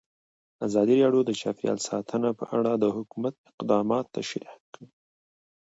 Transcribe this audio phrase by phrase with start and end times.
[0.67, 4.87] ازادي راډیو د چاپیریال ساتنه په اړه د حکومت اقدامات تشریح کړي.